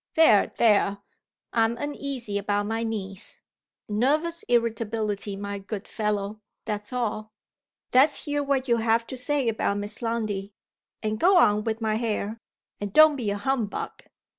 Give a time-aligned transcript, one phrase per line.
[0.15, 0.47] There!
[0.47, 0.97] there!
[1.53, 3.43] I'm uneasy about my niece
[3.87, 7.33] nervous irritability, my good fellow, that's all.
[7.93, 10.53] Let's hear what you have to say about Miss Lundie.
[11.03, 12.39] And go on with my hair.
[12.79, 14.05] And don't be a humbug."